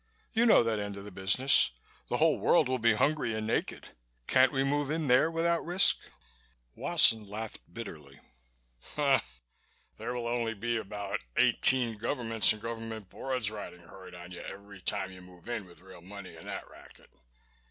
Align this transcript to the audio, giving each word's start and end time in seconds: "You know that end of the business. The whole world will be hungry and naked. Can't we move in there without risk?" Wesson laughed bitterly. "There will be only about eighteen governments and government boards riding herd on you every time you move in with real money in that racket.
"You 0.33 0.47
know 0.47 0.63
that 0.63 0.79
end 0.79 0.97
of 0.97 1.03
the 1.03 1.11
business. 1.11 1.69
The 2.09 2.17
whole 2.17 2.39
world 2.39 2.67
will 2.67 2.79
be 2.79 2.95
hungry 2.95 3.35
and 3.35 3.45
naked. 3.45 3.89
Can't 4.25 4.51
we 4.51 4.63
move 4.63 4.89
in 4.89 5.05
there 5.05 5.29
without 5.29 5.63
risk?" 5.63 5.99
Wesson 6.73 7.27
laughed 7.27 7.71
bitterly. 7.71 8.19
"There 8.95 9.19
will 9.99 10.23
be 10.55 10.57
only 10.57 10.77
about 10.77 11.19
eighteen 11.37 11.97
governments 11.97 12.51
and 12.51 12.59
government 12.59 13.09
boards 13.11 13.51
riding 13.51 13.81
herd 13.81 14.15
on 14.15 14.31
you 14.31 14.41
every 14.41 14.81
time 14.81 15.11
you 15.11 15.21
move 15.21 15.47
in 15.47 15.67
with 15.67 15.81
real 15.81 16.01
money 16.01 16.35
in 16.35 16.45
that 16.47 16.67
racket. 16.67 17.11